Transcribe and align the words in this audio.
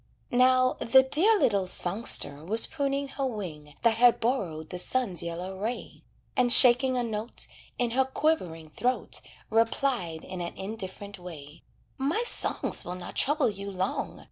Now, 0.31 0.77
the 0.79 1.03
dear 1.03 1.37
little 1.39 1.67
songster 1.67 2.43
was 2.43 2.65
pruning 2.65 3.07
her 3.09 3.25
wing 3.27 3.75
That 3.83 3.97
had 3.97 4.19
borrowed 4.19 4.71
the 4.71 4.79
sun's 4.79 5.21
yellow 5.21 5.55
ray, 5.59 6.01
And 6.35 6.51
shaking 6.51 6.97
a 6.97 7.03
note 7.03 7.45
In 7.77 7.91
her 7.91 8.05
quivering 8.05 8.71
throat, 8.71 9.21
Replied 9.51 10.23
in 10.23 10.41
an 10.41 10.57
indifferent 10.57 11.19
way: 11.19 11.61
"My 11.99 12.23
songs 12.25 12.83
will 12.83 12.95
not 12.95 13.13
trouble 13.15 13.51
you 13.51 13.69
long. 13.69 14.19